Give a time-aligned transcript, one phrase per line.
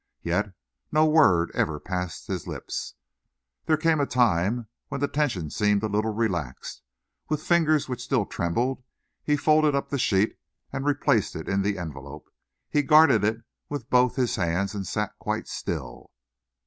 [0.23, 0.55] Yet
[0.91, 2.95] no word ever passed his lips.
[3.67, 6.81] There came a time when the tension seemed a little relaxed.
[7.29, 8.81] With fingers which still trembled,
[9.23, 10.39] he folded up the sheet
[10.73, 12.31] and replaced it in the envelope.
[12.67, 16.09] He guarded it with both his hands and sat quite still.